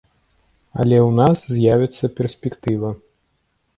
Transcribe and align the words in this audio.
Але 0.83 0.97
ў 1.01 1.09
нас 1.19 1.37
з'явіцца 1.57 2.13
перспектыва. 2.21 2.89